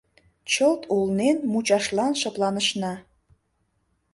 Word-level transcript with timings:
Чылт 0.51 0.81
улнен, 0.95 1.37
мучашлан 1.51 2.13
шыпланышна. 2.21 2.93